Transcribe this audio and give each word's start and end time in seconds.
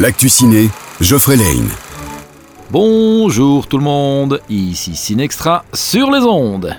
L'actu 0.00 0.30
ciné, 0.30 0.70
Geoffrey 1.02 1.36
Lane. 1.36 1.68
Bonjour 2.70 3.66
tout 3.66 3.76
le 3.76 3.84
monde, 3.84 4.40
ici 4.48 4.96
Cinextra 4.96 5.62
sur 5.74 6.10
les 6.10 6.22
ondes. 6.22 6.74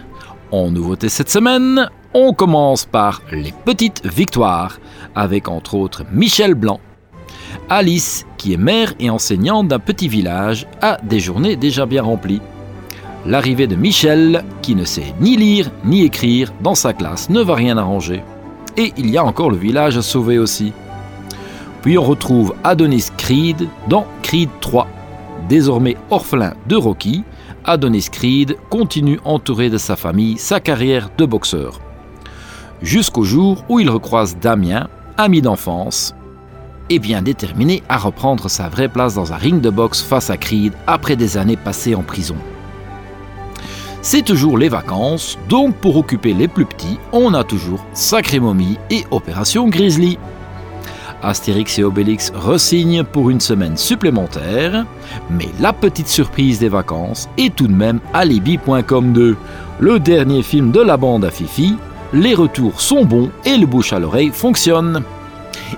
En 0.49 0.71
nouveauté 0.71 1.07
cette 1.07 1.29
semaine, 1.29 1.87
on 2.15 2.33
commence 2.33 2.85
par 2.85 3.21
les 3.31 3.53
petites 3.63 4.03
victoires, 4.07 4.79
avec 5.13 5.49
entre 5.49 5.75
autres 5.75 6.03
Michel 6.11 6.55
Blanc. 6.55 6.79
Alice, 7.69 8.25
qui 8.39 8.53
est 8.53 8.57
mère 8.57 8.95
et 8.99 9.11
enseignante 9.11 9.67
d'un 9.67 9.77
petit 9.77 10.07
village, 10.07 10.65
a 10.81 10.97
des 11.03 11.19
journées 11.19 11.55
déjà 11.55 11.85
bien 11.85 12.01
remplies. 12.01 12.41
L'arrivée 13.27 13.67
de 13.67 13.75
Michel, 13.75 14.43
qui 14.63 14.73
ne 14.73 14.83
sait 14.83 15.13
ni 15.19 15.37
lire 15.37 15.69
ni 15.85 16.01
écrire 16.01 16.51
dans 16.61 16.73
sa 16.73 16.93
classe, 16.93 17.29
ne 17.29 17.41
va 17.41 17.53
rien 17.53 17.77
arranger. 17.77 18.23
Et 18.77 18.93
il 18.97 19.11
y 19.11 19.17
a 19.19 19.23
encore 19.23 19.51
le 19.51 19.57
village 19.57 19.95
à 19.95 20.01
sauver 20.01 20.39
aussi. 20.39 20.73
Puis 21.81 21.97
on 21.97 22.03
retrouve 22.03 22.53
Adonis 22.63 23.07
Creed 23.17 23.67
dans 23.87 24.05
Creed 24.21 24.49
3. 24.59 24.87
Désormais 25.49 25.97
orphelin 26.09 26.53
de 26.67 26.75
Rocky, 26.75 27.23
Adonis 27.65 28.07
Creed 28.11 28.57
continue 28.69 29.19
entouré 29.25 29.69
de 29.69 29.77
sa 29.77 29.95
famille 29.95 30.37
sa 30.37 30.59
carrière 30.59 31.09
de 31.17 31.25
boxeur. 31.25 31.79
Jusqu'au 32.81 33.23
jour 33.23 33.63
où 33.69 33.79
il 33.79 33.89
recroise 33.89 34.37
Damien, 34.37 34.87
ami 35.17 35.41
d'enfance, 35.41 36.15
et 36.89 36.99
bien 36.99 37.21
déterminé 37.21 37.83
à 37.89 37.97
reprendre 37.97 38.49
sa 38.49 38.67
vraie 38.67 38.89
place 38.89 39.15
dans 39.15 39.31
un 39.33 39.37
ring 39.37 39.61
de 39.61 39.69
boxe 39.69 40.01
face 40.01 40.29
à 40.29 40.37
Creed 40.37 40.73
après 40.87 41.15
des 41.15 41.37
années 41.37 41.57
passées 41.57 41.95
en 41.95 42.03
prison. 42.03 42.35
C'est 44.01 44.23
toujours 44.23 44.57
les 44.57 44.67
vacances, 44.67 45.37
donc 45.47 45.75
pour 45.75 45.95
occuper 45.95 46.33
les 46.33 46.47
plus 46.47 46.65
petits, 46.65 46.97
on 47.13 47.33
a 47.35 47.43
toujours 47.43 47.85
Sacré 47.93 48.39
Momie 48.39 48.77
et 48.89 49.05
Opération 49.11 49.67
Grizzly. 49.69 50.17
Astérix 51.23 51.77
et 51.79 51.83
Obélix 51.83 52.31
resignent 52.35 53.03
pour 53.03 53.29
une 53.29 53.39
semaine 53.39 53.77
supplémentaire, 53.77 54.85
mais 55.29 55.49
la 55.59 55.73
petite 55.73 56.07
surprise 56.07 56.59
des 56.59 56.69
vacances 56.69 57.29
est 57.37 57.55
tout 57.55 57.67
de 57.67 57.73
même 57.73 57.99
Alibi.com 58.13 59.13
2, 59.13 59.37
le 59.79 59.99
dernier 59.99 60.43
film 60.43 60.71
de 60.71 60.81
la 60.81 60.97
bande 60.97 61.25
à 61.25 61.31
Fifi. 61.31 61.75
Les 62.13 62.33
retours 62.33 62.81
sont 62.81 63.05
bons 63.05 63.29
et 63.45 63.57
le 63.57 63.65
bouche 63.65 63.93
à 63.93 63.99
l'oreille 63.99 64.31
fonctionne. 64.33 65.03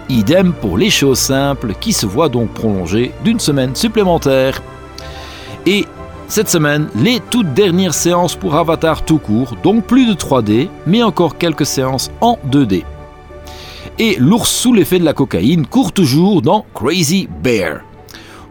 Idem 0.09 0.53
pour 0.53 0.77
les 0.77 0.89
choses 0.89 1.19
simples 1.19 1.73
qui 1.79 1.93
se 1.93 2.05
voient 2.05 2.29
donc 2.29 2.49
prolongées 2.49 3.11
d'une 3.23 3.39
semaine 3.39 3.75
supplémentaire. 3.75 4.61
Et 5.65 5.85
cette 6.27 6.49
semaine, 6.49 6.87
les 6.95 7.19
toutes 7.29 7.53
dernières 7.53 7.93
séances 7.93 8.35
pour 8.35 8.55
Avatar 8.55 9.05
tout 9.05 9.19
court, 9.19 9.55
donc 9.61 9.85
plus 9.85 10.07
de 10.07 10.13
3D, 10.13 10.69
mais 10.87 11.03
encore 11.03 11.37
quelques 11.37 11.65
séances 11.65 12.09
en 12.21 12.39
2D. 12.49 12.83
Et 13.99 14.15
l'ours 14.19 14.49
sous 14.49 14.73
l'effet 14.73 14.99
de 14.99 15.05
la 15.05 15.13
cocaïne 15.13 15.67
court 15.67 15.91
toujours 15.91 16.41
dans 16.41 16.65
Crazy 16.73 17.27
Bear. 17.43 17.81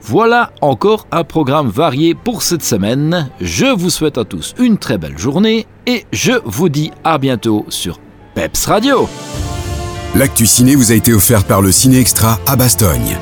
Voilà 0.01 0.53
encore 0.61 1.07
un 1.12 1.25
programme 1.25 1.69
varié 1.69 2.15
pour 2.15 2.43
cette 2.43 2.65
semaine. 2.65 3.31
Je 3.41 3.67
vous 3.67 3.91
souhaite 3.91 4.19
à 4.19 4.25
tous 4.25 4.55
une 4.59 4.79
très 4.79 4.98
belle 4.98 5.19
journée 5.19 5.67
et 5.87 6.07
je 6.13 6.33
vous 6.45 6.69
dis 6.69 6.91
à 7.05 7.19
bientôt 7.19 7.65
sur 7.69 8.01
Peps 8.35 8.67
Radio. 8.67 9.09
L'actu 10.15 10.47
ciné 10.47 10.75
vous 10.75 10.93
a 10.93 10.95
été 10.95 11.13
offert 11.13 11.45
par 11.45 11.63
le 11.63 11.73
Ciné 11.73 11.98
Extra 12.01 12.39
à 12.47 12.57
Bastogne. 12.57 13.17